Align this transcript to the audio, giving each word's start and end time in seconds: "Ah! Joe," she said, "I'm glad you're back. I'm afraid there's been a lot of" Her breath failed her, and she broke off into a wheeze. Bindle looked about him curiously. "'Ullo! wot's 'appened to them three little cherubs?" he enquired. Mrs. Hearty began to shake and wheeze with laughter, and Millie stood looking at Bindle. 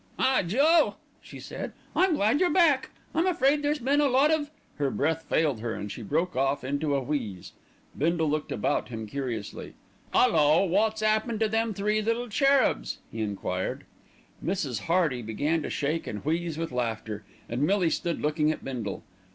"Ah! 0.17 0.41
Joe," 0.41 0.95
she 1.21 1.39
said, 1.39 1.73
"I'm 1.95 2.15
glad 2.15 2.39
you're 2.39 2.49
back. 2.49 2.89
I'm 3.13 3.27
afraid 3.27 3.61
there's 3.61 3.77
been 3.77 4.01
a 4.01 4.07
lot 4.09 4.31
of" 4.31 4.49
Her 4.79 4.89
breath 4.89 5.25
failed 5.29 5.59
her, 5.59 5.75
and 5.75 5.91
she 5.91 6.01
broke 6.01 6.35
off 6.35 6.63
into 6.63 6.95
a 6.95 7.03
wheeze. 7.03 7.51
Bindle 7.95 8.27
looked 8.27 8.51
about 8.51 8.89
him 8.89 9.05
curiously. 9.05 9.75
"'Ullo! 10.11 10.65
wot's 10.65 11.03
'appened 11.03 11.39
to 11.41 11.47
them 11.47 11.75
three 11.75 12.01
little 12.01 12.29
cherubs?" 12.29 12.97
he 13.11 13.21
enquired. 13.21 13.83
Mrs. 14.43 14.79
Hearty 14.89 15.21
began 15.21 15.61
to 15.61 15.69
shake 15.69 16.07
and 16.07 16.25
wheeze 16.25 16.57
with 16.57 16.71
laughter, 16.71 17.23
and 17.47 17.61
Millie 17.61 17.91
stood 17.91 18.21
looking 18.23 18.51
at 18.51 18.63
Bindle. 18.63 19.03